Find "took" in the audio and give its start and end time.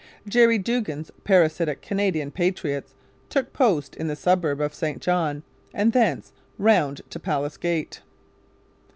3.29-3.53